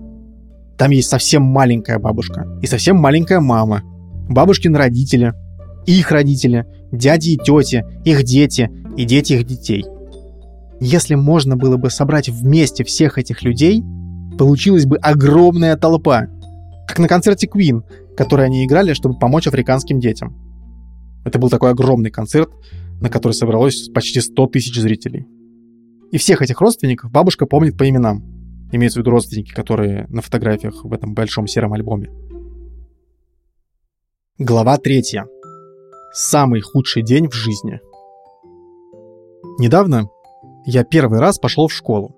Там 0.76 0.92
есть 0.92 1.08
совсем 1.08 1.42
маленькая 1.42 1.98
бабушка 1.98 2.46
и 2.62 2.66
совсем 2.66 2.96
маленькая 2.96 3.40
мама, 3.40 3.82
бабушкины 4.28 4.78
родители– 4.78 5.34
их 5.88 6.10
родители, 6.10 6.66
дяди 6.92 7.30
и 7.30 7.36
тети, 7.38 7.84
их 8.04 8.22
дети 8.22 8.70
и 8.96 9.04
дети 9.04 9.32
их 9.34 9.46
детей. 9.46 9.86
Если 10.80 11.16
можно 11.16 11.56
было 11.56 11.76
бы 11.76 11.90
собрать 11.90 12.28
вместе 12.28 12.84
всех 12.84 13.18
этих 13.18 13.42
людей, 13.42 13.82
получилась 14.38 14.86
бы 14.86 14.96
огромная 14.98 15.76
толпа, 15.76 16.28
как 16.86 16.98
на 17.00 17.08
концерте 17.08 17.48
Queen, 17.48 17.82
который 18.16 18.46
они 18.46 18.64
играли, 18.64 18.92
чтобы 18.92 19.18
помочь 19.18 19.48
африканским 19.48 19.98
детям. 19.98 20.36
Это 21.24 21.38
был 21.38 21.50
такой 21.50 21.70
огромный 21.70 22.10
концерт, 22.10 22.50
на 23.00 23.10
который 23.10 23.32
собралось 23.32 23.88
почти 23.88 24.20
100 24.20 24.46
тысяч 24.46 24.80
зрителей. 24.80 25.26
И 26.12 26.16
всех 26.16 26.42
этих 26.42 26.60
родственников 26.60 27.10
бабушка 27.10 27.46
помнит 27.46 27.76
по 27.76 27.88
именам. 27.88 28.22
Имеется 28.70 29.00
в 29.00 29.02
виду 29.02 29.10
родственники, 29.10 29.52
которые 29.52 30.06
на 30.08 30.22
фотографиях 30.22 30.84
в 30.84 30.92
этом 30.92 31.14
большом 31.14 31.46
сером 31.46 31.72
альбоме. 31.72 32.10
Глава 34.38 34.78
третья. 34.78 35.26
Самый 36.12 36.60
худший 36.60 37.02
день 37.02 37.28
в 37.28 37.34
жизни. 37.34 37.80
Недавно 39.58 40.08
я 40.70 40.84
первый 40.84 41.18
раз 41.18 41.38
пошел 41.38 41.66
в 41.66 41.72
школу. 41.72 42.14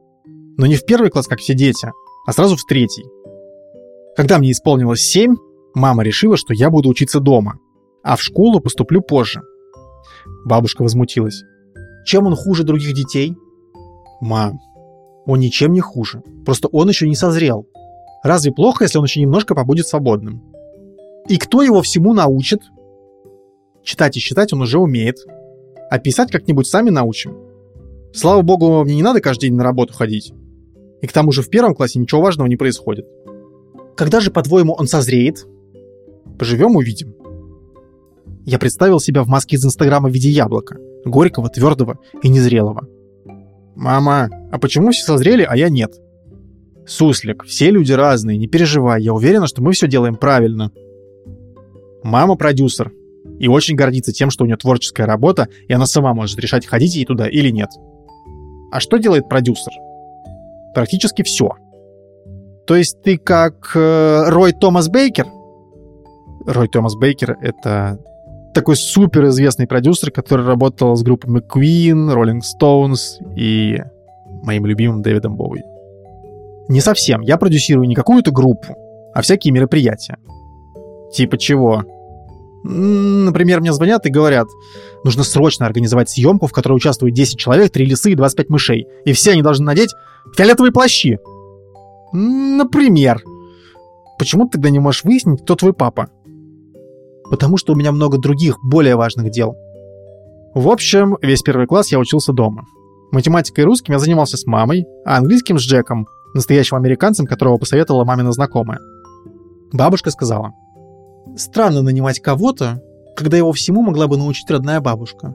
Но 0.57 0.67
не 0.67 0.75
в 0.75 0.85
первый 0.85 1.09
класс, 1.09 1.29
как 1.29 1.39
все 1.39 1.55
дети, 1.55 1.89
а 2.27 2.33
сразу 2.33 2.57
в 2.57 2.65
третий. 2.65 3.05
Когда 4.17 4.39
мне 4.39 4.51
исполнилось 4.51 5.03
семь, 5.03 5.37
мама 5.73 6.03
решила, 6.03 6.37
что 6.37 6.53
я 6.53 6.69
буду 6.69 6.89
учиться 6.89 7.21
дома, 7.21 7.61
а 8.03 8.17
в 8.17 8.23
школу 8.23 8.59
поступлю 8.59 9.03
позже. 9.03 9.43
Бабушка 10.45 10.83
возмутилась. 10.83 11.45
Чем 12.05 12.27
он 12.27 12.35
хуже 12.35 12.65
других 12.65 12.93
детей? 12.93 13.37
Мам, 14.21 14.59
он 15.27 15.39
ничем 15.39 15.73
не 15.73 15.81
хуже. 15.81 16.25
Просто 16.45 16.67
он 16.73 16.89
еще 16.89 17.09
не 17.09 17.15
созрел. 17.15 17.69
Разве 18.25 18.51
плохо, 18.51 18.83
если 18.83 18.99
он 18.99 19.05
еще 19.05 19.21
немножко 19.21 19.55
побудет 19.55 19.87
свободным? 19.87 20.43
И 21.29 21.37
кто 21.37 21.63
его 21.63 21.83
всему 21.83 22.15
научит? 22.15 22.63
Читать 23.85 24.17
и 24.17 24.21
считать 24.21 24.53
он 24.53 24.63
уже 24.63 24.81
умеет. 24.81 25.19
А 25.89 26.01
писать 26.01 26.33
как-нибудь 26.33 26.67
сами 26.67 26.91
научим. 26.91 27.50
Слава 28.13 28.43
богу, 28.43 28.85
мне 28.85 28.97
не 28.97 29.03
надо 29.03 29.21
каждый 29.21 29.49
день 29.49 29.57
на 29.57 29.65
работу 29.65 29.95
ходить. 29.95 30.33
И 31.01 31.07
к 31.07 31.13
тому 31.13 31.33
же 31.33 31.43
в 31.43 31.49
первом 31.49 31.75
классе 31.75 31.99
ничего 31.99 32.21
важного 32.21 32.49
не 32.49 32.57
происходит. 32.57 33.07
Когда 33.97 34.21
же, 34.21 34.31
по-твоему, 34.31 34.75
он 34.75 34.87
созреет? 34.87 35.47
Поживем, 36.39 36.77
увидим. 36.77 37.15
Я 38.45 38.59
представил 38.59 39.01
себя 39.01 39.23
в 39.23 39.29
маске 39.29 39.57
из 39.57 39.65
Инстаграма 39.65 40.09
в 40.09 40.13
виде 40.13 40.31
яблока. 40.31 40.77
Горького, 41.05 41.49
твердого 41.49 41.99
и 42.23 42.29
незрелого. 42.29 42.89
«Мама, 43.77 44.29
а 44.53 44.59
почему 44.59 44.91
все 44.91 45.05
созрели, 45.05 45.43
а 45.43 45.57
я 45.57 45.71
нет?» 45.71 45.93
«Суслик, 46.87 47.45
все 47.45 47.71
люди 47.71 47.93
разные, 47.93 48.37
не 48.37 48.47
переживай, 48.47 49.03
я 49.03 49.15
уверена, 49.15 49.47
что 49.47 49.63
мы 49.63 49.73
все 49.73 49.89
делаем 49.89 50.17
правильно». 50.17 50.71
«Мама 52.03 52.37
продюсер, 52.37 52.93
и 53.39 53.49
очень 53.49 53.77
гордится 53.77 54.13
тем, 54.13 54.31
что 54.31 54.45
у 54.45 54.47
нее 54.47 54.57
творческая 54.57 55.07
работа, 55.07 55.49
и 55.67 55.73
она 55.73 55.87
сама 55.87 56.13
может 56.13 56.39
решать, 56.39 56.67
ходить 56.67 56.95
ей 56.95 57.07
туда 57.07 57.29
или 57.29 57.49
нет. 57.49 57.71
А 58.71 58.81
что 58.81 58.99
делает 58.99 59.29
продюсер? 59.29 59.73
Практически 60.75 61.23
все. 61.23 61.51
То 62.67 62.77
есть 62.77 63.03
ты 63.03 63.19
как 63.19 63.73
э, 63.75 64.25
Рой 64.29 64.53
Томас 64.53 64.89
Бейкер? 64.89 65.27
Рой 66.47 66.69
Томас 66.69 66.95
Бейкер— 66.95 67.37
это 67.41 67.99
такой 68.55 68.77
супер 68.77 69.27
известный 69.27 69.67
продюсер, 69.67 70.11
который 70.11 70.47
работал 70.47 70.95
с 70.97 71.03
группами 71.03 71.41
Queen, 71.41 72.15
Rolling 72.15 72.41
Stones 72.41 73.19
и 73.37 73.79
моим 74.43 74.67
любимым 74.67 75.03
Дэвидом 75.03 75.37
Боуи. 75.37 75.63
Не 76.69 76.81
совсем. 76.81 77.21
Я 77.23 77.37
продюсирую 77.37 77.89
не 77.89 77.95
какую-то 77.95 78.31
группу, 78.31 78.77
а 79.13 79.23
всякие 79.23 79.53
мероприятия. 79.53 80.17
Типа 81.13 81.37
чего? 81.37 81.83
Например, 82.63 83.61
мне 83.61 83.73
звонят 83.73 84.05
и 84.07 84.11
говорят, 84.11 84.49
нужно 85.05 85.23
срочно 85.25 85.67
организовать 85.67 86.11
съемку, 86.11 86.47
в 86.47 86.53
которой 86.53 86.75
участвует 86.75 87.15
10 87.15 87.39
человек, 87.39 87.73
3 87.73 87.87
лисы 87.87 88.13
и 88.13 88.15
25 88.15 88.51
мышей. 88.51 88.87
И 89.05 89.13
все 89.13 89.33
они 89.33 89.43
должны 89.43 89.65
надеть 89.65 89.95
фиолетовые 90.37 90.73
плащи. 90.73 91.19
Например. 92.13 93.23
Почему 94.19 94.45
ты 94.45 94.53
тогда 94.53 94.69
не 94.69 94.79
можешь 94.79 95.05
выяснить, 95.05 95.41
кто 95.43 95.57
твой 95.57 95.73
папа? 95.73 96.11
Потому 97.31 97.57
что 97.57 97.73
у 97.73 97.77
меня 97.77 97.91
много 97.93 98.19
других, 98.19 98.59
более 98.63 98.97
важных 98.97 99.31
дел. 99.31 99.57
В 100.53 100.69
общем, 100.69 101.17
весь 101.23 101.43
первый 101.43 101.67
класс 101.67 101.91
я 101.91 101.99
учился 101.99 102.33
дома. 102.33 102.65
Математикой 103.13 103.63
и 103.63 103.67
русским 103.67 103.95
я 103.95 103.99
занимался 103.99 104.37
с 104.37 104.45
мамой, 104.47 104.85
а 105.07 105.17
английским 105.17 105.59
с 105.59 105.63
Джеком, 105.63 106.07
настоящим 106.35 106.77
американцем, 106.77 107.27
которого 107.27 107.57
посоветовала 107.57 108.05
мамина 108.05 108.33
знакомая. 108.33 108.81
Бабушка 109.73 110.11
сказала, 110.11 110.53
Странно 111.37 111.83
нанимать 111.83 112.21
кого-то, 112.21 112.83
когда 113.17 113.37
его 113.37 113.53
всему 113.53 113.83
могла 113.83 114.09
бы 114.09 114.17
научить 114.17 114.51
родная 114.51 114.81
бабушка. 114.81 115.35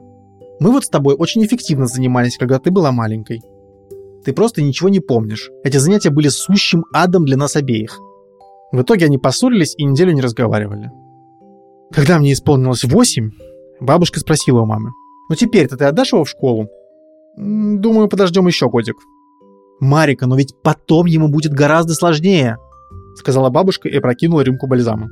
Мы 0.58 0.70
вот 0.70 0.84
с 0.84 0.88
тобой 0.88 1.14
очень 1.14 1.44
эффективно 1.44 1.86
занимались, 1.86 2.38
когда 2.38 2.58
ты 2.58 2.70
была 2.70 2.92
маленькой. 2.92 3.42
Ты 4.24 4.32
просто 4.32 4.62
ничего 4.62 4.88
не 4.88 5.00
помнишь. 5.00 5.50
Эти 5.62 5.76
занятия 5.76 6.10
были 6.10 6.28
сущим 6.28 6.84
адом 6.92 7.24
для 7.24 7.36
нас 7.36 7.56
обеих. 7.56 7.98
В 8.72 8.82
итоге 8.82 9.06
они 9.06 9.18
поссорились 9.18 9.74
и 9.76 9.84
неделю 9.84 10.12
не 10.12 10.20
разговаривали. 10.20 10.90
Когда 11.92 12.18
мне 12.18 12.32
исполнилось 12.32 12.84
8, 12.84 13.30
бабушка 13.80 14.18
спросила 14.18 14.62
у 14.62 14.66
мамы. 14.66 14.90
«Ну 15.28 15.36
теперь-то 15.36 15.76
ты 15.76 15.84
отдашь 15.84 16.12
его 16.12 16.24
в 16.24 16.28
школу?» 16.28 16.68
«Думаю, 17.36 18.08
подождем 18.08 18.46
еще 18.46 18.68
годик». 18.68 18.96
«Марика, 19.78 20.26
но 20.26 20.36
ведь 20.36 20.54
потом 20.62 21.06
ему 21.06 21.28
будет 21.28 21.52
гораздо 21.52 21.94
сложнее», 21.94 22.56
сказала 23.16 23.50
бабушка 23.50 23.88
и 23.88 23.98
прокинула 24.00 24.40
рюмку 24.40 24.66
бальзама. 24.66 25.08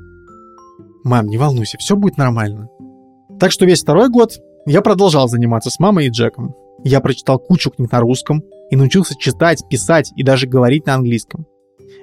«Мам, 1.05 1.27
не 1.27 1.39
волнуйся, 1.39 1.79
все 1.79 1.97
будет 1.97 2.17
нормально». 2.17 2.69
Так 3.39 3.53
что 3.53 3.67
весь 3.67 3.83
второй 3.83 4.09
год 4.09 4.39
я 4.67 4.81
продолжал 4.81 5.29
заниматься 5.29 5.71
с 5.71 5.79
мамой 5.79 6.07
и 6.07 6.11
Джеком. 6.11 6.55
Я 6.83 7.01
прочитал 7.01 7.39
кучу 7.39 7.71
книг 7.71 7.93
на 7.93 8.01
русском 8.01 8.43
и 8.71 8.77
научился 8.77 9.15
читать, 9.19 9.63
писать 9.69 10.13
и 10.17 10.23
даже 10.23 10.47
говорить 10.47 10.87
на 10.87 10.95
английском. 10.95 11.47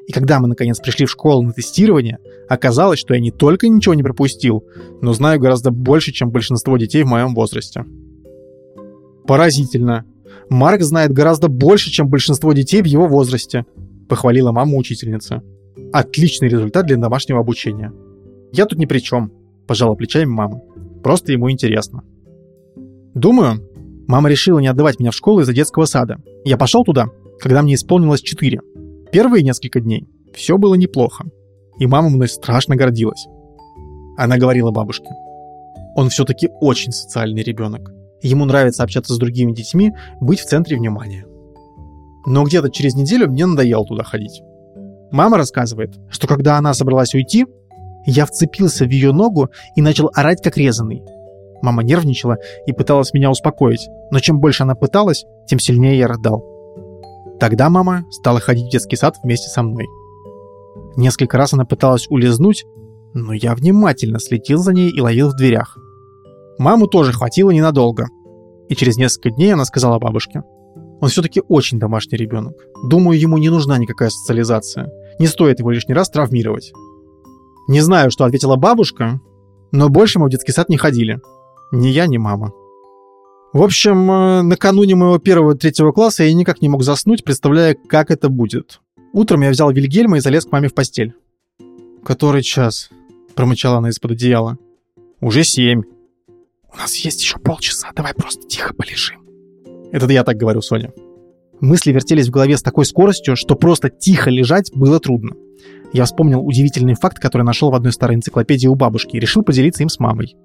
И 0.07 0.11
когда 0.11 0.39
мы 0.39 0.47
наконец 0.47 0.79
пришли 0.79 1.05
в 1.05 1.11
школу 1.11 1.41
на 1.41 1.53
тестирование, 1.53 2.19
оказалось, 2.49 2.99
что 2.99 3.13
я 3.13 3.19
не 3.19 3.31
только 3.31 3.67
ничего 3.67 3.93
не 3.93 4.03
пропустил, 4.03 4.63
но 5.01 5.13
знаю 5.13 5.39
гораздо 5.39 5.71
больше, 5.71 6.11
чем 6.11 6.31
большинство 6.31 6.77
детей 6.77 7.03
в 7.03 7.07
моем 7.07 7.33
возрасте. 7.33 7.85
Поразительно. 9.27 10.05
Марк 10.49 10.81
знает 10.81 11.11
гораздо 11.11 11.47
больше, 11.47 11.91
чем 11.91 12.09
большинство 12.09 12.51
детей 12.53 12.81
в 12.81 12.85
его 12.85 13.07
возрасте, 13.07 13.65
похвалила 14.09 14.51
мама 14.51 14.75
учительница. 14.75 15.41
Отличный 15.93 16.49
результат 16.49 16.85
для 16.85 16.97
домашнего 16.97 17.39
обучения. 17.39 17.93
Я 18.53 18.65
тут 18.65 18.79
ни 18.79 18.85
при 18.85 18.99
чем, 18.99 19.31
пожала 19.67 19.95
плечами 19.95 20.25
мама. 20.25 20.61
Просто 21.03 21.31
ему 21.31 21.49
интересно. 21.49 22.03
Думаю, 23.13 23.67
мама 24.07 24.29
решила 24.29 24.59
не 24.59 24.67
отдавать 24.67 24.99
меня 24.99 25.11
в 25.11 25.15
школу 25.15 25.41
из-за 25.41 25.53
детского 25.53 25.85
сада. 25.85 26.17
Я 26.43 26.57
пошел 26.57 26.83
туда, 26.83 27.07
когда 27.39 27.61
мне 27.61 27.75
исполнилось 27.75 28.21
4. 28.21 28.59
Первые 29.11 29.43
несколько 29.43 29.79
дней 29.79 30.07
все 30.33 30.57
было 30.57 30.75
неплохо, 30.75 31.25
и 31.77 31.87
мама 31.87 32.09
мной 32.09 32.27
страшно 32.27 32.75
гордилась. 32.75 33.27
Она 34.17 34.37
говорила 34.37 34.71
бабушке, 34.71 35.09
он 35.95 36.09
все-таки 36.09 36.49
очень 36.59 36.91
социальный 36.91 37.43
ребенок. 37.43 37.91
Ему 38.21 38.45
нравится 38.45 38.83
общаться 38.83 39.13
с 39.13 39.17
другими 39.17 39.51
детьми, 39.51 39.93
быть 40.19 40.39
в 40.39 40.45
центре 40.45 40.77
внимания. 40.77 41.25
Но 42.25 42.43
где-то 42.43 42.69
через 42.69 42.95
неделю 42.95 43.29
мне 43.29 43.45
надоело 43.45 43.85
туда 43.85 44.03
ходить. 44.03 44.41
Мама 45.11 45.37
рассказывает, 45.37 45.95
что 46.09 46.27
когда 46.27 46.57
она 46.57 46.73
собралась 46.73 47.13
уйти, 47.13 47.45
я 48.05 48.25
вцепился 48.25 48.85
в 48.85 48.89
ее 48.89 49.11
ногу 49.11 49.49
и 49.75 49.81
начал 49.81 50.11
орать 50.13 50.41
как 50.41 50.57
резанный. 50.57 51.03
Мама 51.61 51.83
нервничала 51.83 52.37
и 52.65 52.73
пыталась 52.73 53.13
меня 53.13 53.29
успокоить, 53.29 53.87
но 54.09 54.19
чем 54.19 54.39
больше 54.39 54.63
она 54.63 54.75
пыталась, 54.75 55.25
тем 55.47 55.59
сильнее 55.59 55.97
я 55.97 56.07
рыдал. 56.07 56.43
Тогда 57.39 57.69
мама 57.69 58.05
стала 58.11 58.39
ходить 58.39 58.67
в 58.67 58.71
детский 58.71 58.95
сад 58.95 59.15
вместе 59.23 59.49
со 59.49 59.63
мной. 59.63 59.87
Несколько 60.95 61.37
раз 61.37 61.53
она 61.53 61.65
пыталась 61.65 62.07
улизнуть, 62.09 62.65
но 63.13 63.33
я 63.33 63.55
внимательно 63.55 64.19
следил 64.19 64.59
за 64.59 64.73
ней 64.73 64.89
и 64.89 65.01
ловил 65.01 65.29
в 65.29 65.35
дверях. 65.35 65.77
Маму 66.57 66.87
тоже 66.87 67.13
хватило 67.13 67.49
ненадолго. 67.51 68.07
И 68.69 68.75
через 68.75 68.97
несколько 68.97 69.31
дней 69.31 69.53
она 69.53 69.65
сказала 69.65 69.99
бабушке. 69.99 70.43
Он 71.01 71.09
все-таки 71.09 71.41
очень 71.47 71.79
домашний 71.79 72.17
ребенок. 72.17 72.53
Думаю, 72.87 73.19
ему 73.19 73.37
не 73.37 73.49
нужна 73.49 73.77
никакая 73.77 74.09
социализация. 74.09 74.91
Не 75.19 75.27
стоит 75.27 75.59
его 75.59 75.71
лишний 75.71 75.95
раз 75.95 76.09
травмировать. 76.09 76.71
Не 77.67 77.81
знаю, 77.81 78.11
что 78.11 78.25
ответила 78.25 78.55
бабушка, 78.55 79.19
но 79.71 79.89
больше 79.89 80.19
мы 80.19 80.27
в 80.27 80.29
детский 80.29 80.51
сад 80.51 80.69
не 80.69 80.77
ходили. 80.77 81.19
Ни 81.71 81.87
я, 81.87 82.07
ни 82.07 82.17
мама. 82.17 82.51
В 83.53 83.63
общем, 83.63 84.09
э, 84.09 84.41
накануне 84.43 84.95
моего 84.95 85.17
первого-третьего 85.19 85.91
класса 85.91 86.23
я 86.23 86.33
никак 86.33 86.61
не 86.61 86.69
мог 86.69 86.83
заснуть, 86.83 87.23
представляя, 87.23 87.75
как 87.75 88.11
это 88.11 88.29
будет. 88.29 88.79
Утром 89.13 89.41
я 89.41 89.49
взял 89.49 89.71
Вильгельма 89.71 90.17
и 90.17 90.21
залез 90.21 90.45
к 90.45 90.51
маме 90.51 90.69
в 90.69 90.73
постель. 90.73 91.13
«Который 92.03 92.43
час?»— 92.43 92.89
промычала 93.35 93.77
она 93.77 93.89
из-под 93.89 94.11
одеяла. 94.11 94.57
«Уже 95.19 95.43
семь». 95.43 95.83
«У 96.73 96.77
нас 96.77 96.95
есть 96.95 97.21
еще 97.21 97.37
полчаса, 97.39 97.91
давай 97.93 98.13
просто 98.13 98.47
тихо 98.47 98.73
полежим». 98.73 99.21
Это 99.91 100.07
я 100.07 100.23
так 100.23 100.37
говорю, 100.37 100.61
Соня. 100.61 100.93
Мысли 101.61 101.91
вертелись 101.91 102.27
в 102.27 102.31
голове 102.31 102.57
с 102.57 102.63
такой 102.63 102.85
скоростью, 102.85 103.35
что 103.35 103.55
просто 103.55 103.89
тихо 103.89 104.31
лежать 104.31 104.71
было 104.73 104.99
трудно. 104.99 105.35
Я 105.93 106.05
вспомнил 106.05 106.43
удивительный 106.43 106.95
факт, 106.95 107.19
который 107.19 107.43
нашел 107.43 107.69
в 107.69 107.75
одной 107.75 107.93
старой 107.93 108.15
энциклопедии 108.15 108.67
у 108.67 108.73
бабушки 108.73 109.15
и 109.15 109.19
решил 109.19 109.43
поделиться 109.43 109.83
им 109.83 109.89
с 109.89 109.99
мамой. 109.99 110.35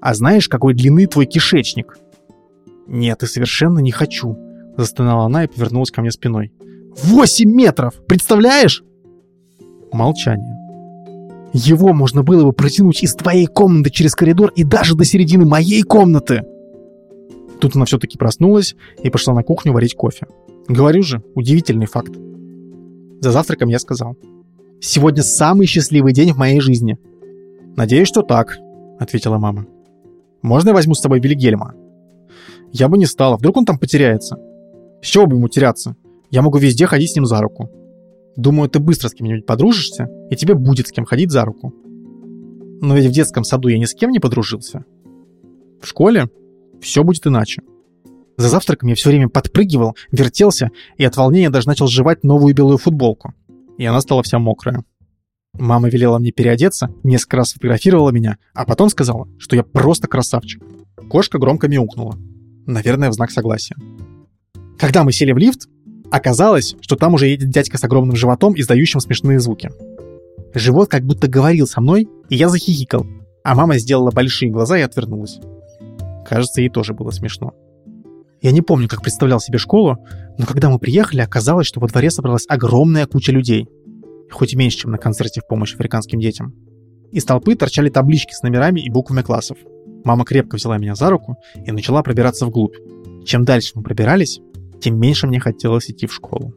«А 0.00 0.14
знаешь, 0.14 0.48
какой 0.48 0.72
длины 0.72 1.06
твой 1.06 1.26
кишечник?» 1.26 1.98
«Нет, 2.86 3.22
и 3.22 3.26
совершенно 3.26 3.80
не 3.80 3.90
хочу»,— 3.90 4.38
застонала 4.78 5.26
она 5.26 5.44
и 5.44 5.48
повернулась 5.48 5.90
ко 5.90 6.00
мне 6.00 6.10
спиной. 6.10 6.52
«Восемь 7.02 7.52
метров! 7.52 7.94
Представляешь?» 8.06 8.82
Молчание. 9.92 10.56
Его 11.52 11.92
можно 11.92 12.22
было 12.22 12.44
бы 12.44 12.52
протянуть 12.52 13.02
из 13.02 13.14
твоей 13.14 13.46
комнаты 13.46 13.90
через 13.90 14.14
коридор 14.14 14.52
и 14.56 14.64
даже 14.64 14.94
до 14.94 15.04
середины 15.04 15.44
моей 15.44 15.82
комнаты. 15.82 16.44
Тут 17.60 17.76
она 17.76 17.84
все-таки 17.84 18.16
проснулась 18.16 18.74
и 19.02 19.10
пошла 19.10 19.34
на 19.34 19.42
кухню 19.42 19.72
варить 19.72 19.94
кофе. 19.94 20.26
Говорю 20.68 21.02
же, 21.02 21.22
удивительный 21.34 21.86
факт. 21.86 22.12
За 23.20 23.30
завтраком 23.30 23.68
я 23.68 23.78
сказал. 23.78 24.16
Сегодня 24.80 25.22
самый 25.22 25.66
счастливый 25.66 26.12
день 26.12 26.32
в 26.32 26.38
моей 26.38 26.60
жизни. 26.60 26.98
Надеюсь, 27.76 28.08
что 28.08 28.22
так, 28.22 28.58
ответила 28.98 29.38
мама. 29.38 29.66
Можно 30.42 30.70
я 30.70 30.74
возьму 30.74 30.94
с 30.94 31.00
собой 31.00 31.20
Вильгельма? 31.20 31.74
Я 32.72 32.88
бы 32.88 32.98
не 32.98 33.06
стала, 33.06 33.36
вдруг 33.36 33.56
он 33.56 33.64
там 33.64 33.78
потеряется. 33.78 34.38
С 35.02 35.06
чего 35.06 35.26
бы 35.26 35.36
ему 35.36 35.48
теряться? 35.48 35.96
Я 36.30 36.42
могу 36.42 36.58
везде 36.58 36.86
ходить 36.86 37.12
с 37.12 37.16
ним 37.16 37.26
за 37.26 37.40
руку. 37.40 37.70
Думаю, 38.36 38.68
ты 38.68 38.80
быстро 38.80 39.08
с 39.08 39.14
кем-нибудь 39.14 39.46
подружишься, 39.46 40.10
и 40.30 40.36
тебе 40.36 40.54
будет 40.54 40.88
с 40.88 40.92
кем 40.92 41.04
ходить 41.04 41.30
за 41.30 41.44
руку. 41.44 41.72
Но 42.82 42.94
ведь 42.94 43.06
в 43.06 43.12
детском 43.12 43.44
саду 43.44 43.68
я 43.68 43.78
ни 43.78 43.84
с 43.84 43.94
кем 43.94 44.10
не 44.10 44.18
подружился. 44.18 44.84
В 45.80 45.86
школе 45.86 46.28
все 46.80 47.04
будет 47.04 47.26
иначе. 47.26 47.62
За 48.36 48.48
завтраком 48.48 48.88
я 48.88 48.94
все 48.94 49.08
время 49.10 49.28
подпрыгивал, 49.28 49.96
вертелся 50.12 50.70
и 50.96 51.04
от 51.04 51.16
волнения 51.16 51.50
даже 51.50 51.68
начал 51.68 51.86
жевать 51.86 52.24
новую 52.24 52.54
белую 52.54 52.78
футболку. 52.78 53.34
И 53.78 53.84
она 53.84 54.00
стала 54.00 54.22
вся 54.22 54.38
мокрая. 54.38 54.84
Мама 55.54 55.88
велела 55.88 56.18
мне 56.18 56.32
переодеться, 56.32 56.90
несколько 57.02 57.38
раз 57.38 57.52
фотографировала 57.52 58.10
меня, 58.10 58.36
а 58.52 58.66
потом 58.66 58.90
сказала, 58.90 59.26
что 59.38 59.56
я 59.56 59.62
просто 59.62 60.06
красавчик. 60.06 60.62
Кошка 61.08 61.38
громко 61.38 61.68
мяукнула. 61.68 62.18
Наверное, 62.66 63.10
в 63.10 63.14
знак 63.14 63.30
согласия. 63.30 63.76
Когда 64.78 65.02
мы 65.02 65.12
сели 65.12 65.32
в 65.32 65.38
лифт, 65.38 65.68
Оказалось, 66.10 66.76
что 66.80 66.96
там 66.96 67.14
уже 67.14 67.26
едет 67.26 67.50
дядька 67.50 67.78
с 67.78 67.84
огромным 67.84 68.16
животом, 68.16 68.54
издающим 68.56 69.00
смешные 69.00 69.40
звуки. 69.40 69.70
Живот 70.54 70.88
как 70.88 71.04
будто 71.04 71.28
говорил 71.28 71.66
со 71.66 71.80
мной, 71.80 72.08
и 72.28 72.36
я 72.36 72.48
захихикал, 72.48 73.06
а 73.44 73.54
мама 73.54 73.78
сделала 73.78 74.10
большие 74.10 74.50
глаза 74.50 74.78
и 74.78 74.82
отвернулась. 74.82 75.38
Кажется, 76.24 76.60
ей 76.60 76.70
тоже 76.70 76.94
было 76.94 77.10
смешно. 77.10 77.54
Я 78.46 78.52
не 78.52 78.62
помню, 78.62 78.86
как 78.86 79.02
представлял 79.02 79.40
себе 79.40 79.58
школу, 79.58 79.98
но 80.38 80.46
когда 80.46 80.70
мы 80.70 80.78
приехали, 80.78 81.20
оказалось, 81.20 81.66
что 81.66 81.80
во 81.80 81.88
дворе 81.88 82.10
собралась 82.10 82.44
огромная 82.48 83.04
куча 83.08 83.32
людей. 83.32 83.66
Хоть 84.30 84.54
меньше, 84.54 84.78
чем 84.78 84.92
на 84.92 84.98
концерте 84.98 85.40
в 85.40 85.48
помощь 85.48 85.74
африканским 85.74 86.20
детям. 86.20 86.54
Из 87.10 87.24
толпы 87.24 87.56
торчали 87.56 87.88
таблички 87.88 88.34
с 88.34 88.44
номерами 88.44 88.78
и 88.78 88.88
буквами 88.88 89.22
классов. 89.22 89.58
Мама 90.04 90.24
крепко 90.24 90.54
взяла 90.54 90.78
меня 90.78 90.94
за 90.94 91.10
руку 91.10 91.34
и 91.56 91.72
начала 91.72 92.04
пробираться 92.04 92.46
вглубь. 92.46 92.76
Чем 93.24 93.44
дальше 93.44 93.72
мы 93.74 93.82
пробирались, 93.82 94.38
тем 94.80 94.96
меньше 94.96 95.26
мне 95.26 95.40
хотелось 95.40 95.90
идти 95.90 96.06
в 96.06 96.14
школу. 96.14 96.54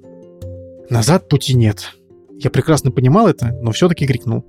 Назад 0.91 1.27
пути 1.27 1.55
нет. 1.55 1.95
Я 2.37 2.51
прекрасно 2.51 2.91
понимал 2.91 3.27
это, 3.27 3.57
но 3.63 3.71
все-таки 3.71 4.05
крикнул. 4.05 4.45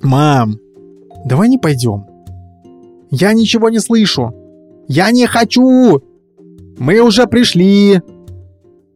«Мам, 0.00 0.60
давай 1.24 1.48
не 1.48 1.58
пойдем». 1.58 2.06
«Я 3.10 3.32
ничего 3.32 3.68
не 3.68 3.80
слышу!» 3.80 4.32
«Я 4.86 5.10
не 5.10 5.26
хочу!» 5.26 6.11
«Мы 6.82 6.98
уже 6.98 7.28
пришли!» 7.28 8.00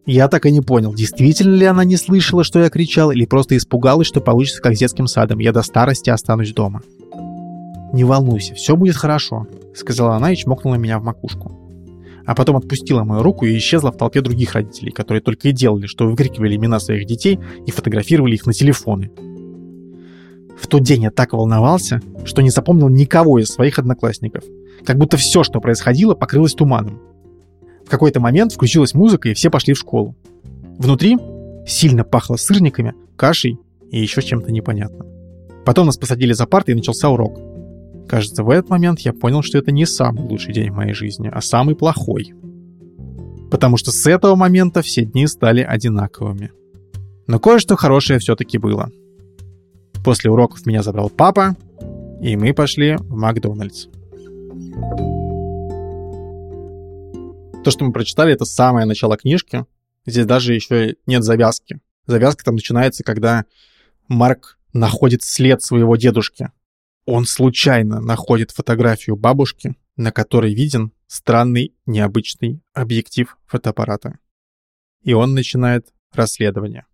Я 0.07 0.27
так 0.27 0.45
и 0.45 0.51
не 0.51 0.61
понял, 0.61 0.93
действительно 0.93 1.55
ли 1.55 1.67
она 1.67 1.85
не 1.85 1.97
слышала, 1.97 2.43
что 2.43 2.59
я 2.59 2.69
кричал, 2.69 3.13
или 3.13 3.27
просто 3.27 3.57
испугалась, 3.57 4.09
что 4.09 4.21
получится 4.21 4.61
как 4.61 4.75
с 4.75 4.81
детским 4.81 5.07
садом. 5.07 5.39
Я 5.39 5.53
до 5.53 5.63
старости 5.63 6.11
останусь 6.11 6.53
дома. 6.53 6.83
«Не 7.93 8.03
волнуйся, 8.03 8.55
все 8.55 8.75
будет 8.75 8.97
хорошо»,— 8.97 9.47
сказала 9.77 10.17
она 10.17 10.33
и 10.33 10.37
чмокнула 10.37 10.75
меня 10.75 10.99
в 10.99 11.05
макушку 11.05 11.63
а 12.27 12.35
потом 12.35 12.57
отпустила 12.57 13.05
мою 13.05 13.23
руку 13.23 13.47
и 13.47 13.57
исчезла 13.57 13.93
в 13.93 13.97
толпе 13.97 14.21
других 14.21 14.55
родителей, 14.55 14.91
которые 14.91 15.23
только 15.23 15.47
и 15.47 15.53
делали, 15.53 15.87
что 15.87 16.09
выкрикивали 16.09 16.57
имена 16.57 16.81
своих 16.81 17.07
детей 17.07 17.39
и 17.67 17.71
фотографировали 17.71 18.35
их 18.35 18.47
на 18.47 18.53
телефоны. 18.53 19.13
В 20.61 20.67
тот 20.67 20.83
день 20.83 21.05
я 21.05 21.13
так 21.13 21.35
волновался, 21.35 22.01
что 22.25 22.43
не 22.43 22.51
запомнил 22.51 22.89
никого 22.89 23.39
из 23.39 23.47
своих 23.47 23.79
одноклассников. 23.79 24.43
Как 24.85 24.99
будто 24.99 25.17
все, 25.17 25.45
что 25.45 25.61
происходило, 25.61 26.17
покрылось 26.17 26.55
туманом. 26.55 27.01
В 27.87 27.89
какой-то 27.89 28.19
момент 28.21 28.53
включилась 28.53 28.95
музыка, 28.95 29.29
и 29.29 29.35
все 29.35 29.49
пошли 29.49 29.73
в 29.73 29.79
школу. 29.79 30.17
Внутри 30.79 31.17
сильно 31.67 32.05
пахло 32.05 32.37
сырниками, 32.37 32.95
кашей 33.17 33.59
и 33.91 34.01
еще 34.01 34.23
чем-то 34.23 34.51
непонятным. 34.51 35.07
Потом 35.65 35.87
нас 35.87 35.97
посадили 35.97 36.33
за 36.33 36.47
парты, 36.47 36.73
и 36.73 36.75
начался 36.75 37.09
урок. 37.09 37.39
Кажется, 38.09 38.43
в 38.43 38.51
этот 38.51 38.71
момент 38.71 39.01
я 39.01 39.13
понял, 39.13 39.43
что 39.43 39.59
это 39.59 39.71
не 39.71 39.87
самый 39.87 40.25
лучший 40.25 40.53
день 40.53 40.71
в 40.71 40.77
моей 40.77 40.95
жизни, 40.95 41.31
а 41.33 41.41
самый 41.41 41.77
плохой. 41.77 42.35
Потому 43.51 43.77
что 43.77 43.93
с 43.93 44.07
этого 44.07 44.35
момента 44.35 44.83
все 44.83 45.05
дни 45.05 45.27
стали 45.27 45.63
одинаковыми. 45.63 46.53
Но 47.27 47.39
кое-что 47.39 47.77
хорошее 47.77 48.19
все-таки 48.19 48.59
было. 48.59 48.91
После 50.05 50.31
уроков 50.31 50.67
меня 50.67 50.83
забрал 50.83 51.11
папа, 51.11 51.57
и 52.21 52.37
мы 52.37 52.53
пошли 52.53 52.97
в 52.97 53.17
Макдональдс. 53.17 53.87
То, 57.67 57.73
что 57.73 57.85
мы 57.85 57.91
прочитали, 57.91 58.33
это 58.33 58.45
самое 58.45 58.87
начало 58.87 59.17
книжки. 59.17 59.67
Здесь 60.07 60.25
даже 60.25 60.55
еще 60.55 60.95
нет 61.05 61.25
завязки. 61.25 61.81
Завязка 62.07 62.45
там 62.45 62.55
начинается, 62.55 63.03
когда 63.03 63.45
Марк 64.07 64.57
находит 64.73 65.25
след 65.25 65.63
своего 65.63 65.97
дедушки. 65.97 66.53
Он 67.07 67.27
случайно 67.27 68.01
находит 68.01 68.53
фотографию 68.53 69.17
бабушки, 69.17 69.75
на 69.97 70.13
которой 70.13 70.55
виден 70.55 70.93
странный 71.09 71.75
необычный 71.87 72.63
объектив 72.73 73.37
фотоаппарата. 73.47 74.21
И 75.03 75.13
он 75.13 75.35
начинает 75.35 75.89
расследование. 76.13 76.87